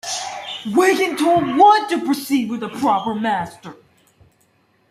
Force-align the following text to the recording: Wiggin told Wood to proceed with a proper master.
Wiggin 0.73 1.15
told 1.15 1.45
Wood 1.45 1.87
to 1.89 2.03
proceed 2.03 2.49
with 2.49 2.63
a 2.63 2.69
proper 2.69 3.13
master. 3.13 3.75